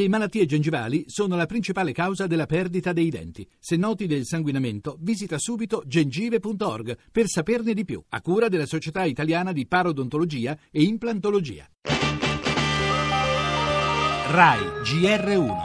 [0.00, 3.46] Le malattie gengivali sono la principale causa della perdita dei denti.
[3.58, 9.04] Se noti del sanguinamento, visita subito gengive.org per saperne di più, a cura della Società
[9.04, 11.68] Italiana di Parodontologia e Implantologia.
[14.30, 15.56] RAI GR1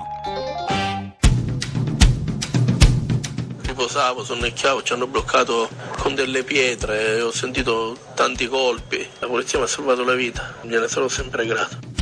[3.62, 9.64] Riposavo, sonnecchiavo, ci hanno bloccato con delle pietre, ho sentito tanti colpi, la polizia mi
[9.64, 11.95] ha salvato la vita, gliene sono sempre grato.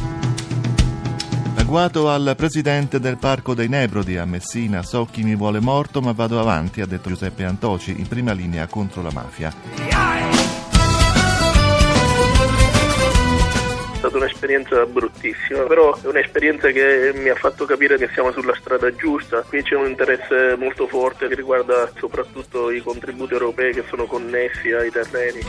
[1.74, 6.12] Agguato al presidente del Parco dei Nebrodi a Messina, so chi mi vuole morto ma
[6.12, 9.52] vado avanti, ha detto Giuseppe Antoci, in prima linea contro la mafia.
[13.92, 18.54] È stata un'esperienza bruttissima, però è un'esperienza che mi ha fatto capire che siamo sulla
[18.54, 19.42] strada giusta.
[19.42, 24.72] Qui c'è un interesse molto forte che riguarda soprattutto i contributi europei che sono connessi
[24.72, 25.40] ai terreni.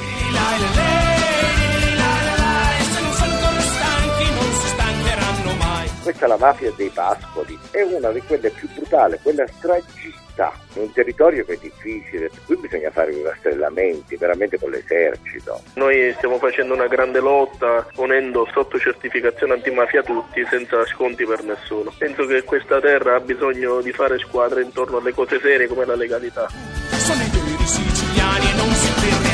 [6.25, 10.83] Questa è la mafia dei pascoli, è una di quelle più brutali, quella stragista, in
[10.83, 15.61] un territorio che è difficile, qui bisogna fare i rastrellamenti veramente con l'esercito.
[15.75, 21.93] Noi stiamo facendo una grande lotta ponendo sotto certificazione antimafia tutti senza sconti per nessuno.
[21.99, 25.95] Penso che questa terra ha bisogno di fare squadre intorno alle cose serie come la
[25.95, 26.49] legalità.
[26.49, 29.34] Sono i veri siciliani e non si più.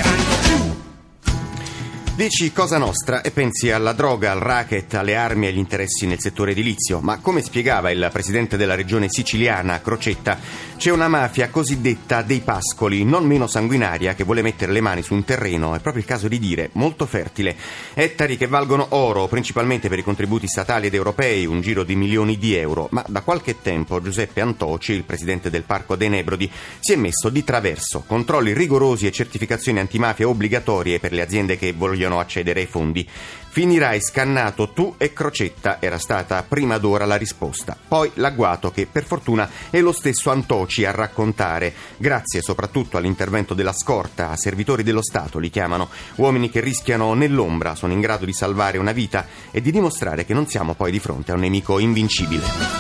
[2.21, 6.21] Dici Cosa Nostra e pensi alla droga, al racket, alle armi e agli interessi nel
[6.21, 10.39] settore edilizio, ma come spiegava il presidente della regione siciliana, Crocetta,
[10.77, 15.15] c'è una mafia cosiddetta dei pascoli, non meno sanguinaria, che vuole mettere le mani su
[15.15, 17.57] un terreno, è proprio il caso di dire, molto fertile.
[17.95, 22.37] Ettari che valgono oro, principalmente per i contributi statali ed europei, un giro di milioni
[22.37, 26.93] di euro, ma da qualche tempo Giuseppe Antoci, il presidente del Parco dei Nebrodi, si
[26.93, 32.09] è messo di traverso, controlli rigorosi e certificazioni antimafia obbligatorie per le aziende che vogliono
[32.19, 33.09] accedere ai fondi.
[33.53, 37.77] Finirai scannato tu e Crocetta, era stata prima d'ora la risposta.
[37.89, 43.73] Poi l'agguato che per fortuna è lo stesso Antoci a raccontare, grazie soprattutto all'intervento della
[43.73, 48.79] scorta, servitori dello Stato li chiamano, uomini che rischiano nell'ombra, sono in grado di salvare
[48.79, 52.80] una vita e di dimostrare che non siamo poi di fronte a un nemico invincibile.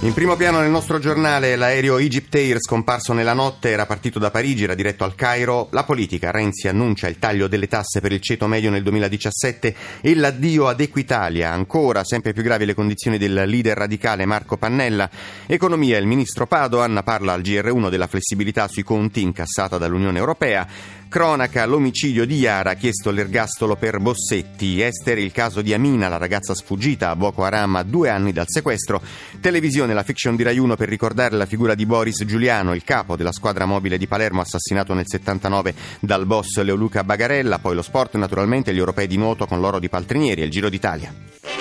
[0.00, 4.30] In primo piano nel nostro giornale l'aereo Egypt Air scomparso nella notte era partito da
[4.30, 5.68] Parigi, era diretto al Cairo.
[5.70, 10.14] La politica, Renzi annuncia il taglio delle tasse per il ceto medio nel 2017 e
[10.14, 11.50] l'addio ad Equitalia.
[11.50, 15.08] Ancora sempre più gravi le condizioni del leader radicale Marco Pannella.
[15.46, 20.68] Economia, il ministro Padoan parla al GR1 della flessibilità sui conti incassata dall'Unione Europea.
[21.08, 24.82] Cronaca, l'omicidio di Iara, chiesto l'ergastolo per Bossetti.
[24.82, 28.46] Esther, il caso di Amina, la ragazza sfuggita a Boko Haram a due anni dal
[28.48, 29.00] sequestro.
[29.40, 33.16] Televisione, la fiction di Rai 1 per ricordare la figura di Boris Giuliano, il capo
[33.16, 37.58] della squadra mobile di Palermo, assassinato nel 79 dal boss Leoluca Bagarella.
[37.58, 40.68] Poi lo sport, naturalmente, gli europei di nuoto con l'oro di Paltrinieri e il Giro
[40.68, 41.55] d'Italia.